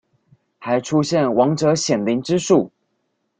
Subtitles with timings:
[0.57, 2.71] 還出現亡者顯靈之術